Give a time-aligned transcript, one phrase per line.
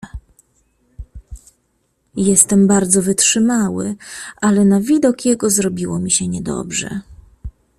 [2.15, 3.95] "Jestem bardzo wytrzymały,
[4.41, 7.01] ale na widok jego zrobiło mi się niedobrze."